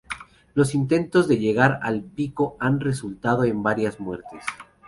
Los 0.55 0.73
intentos 0.73 1.27
de 1.27 1.37
llegar 1.37 1.77
al 1.83 2.01
pico 2.01 2.57
han 2.59 2.79
resultado 2.79 3.43
en 3.43 3.61
varias 3.61 3.99
muertes. 3.99 4.43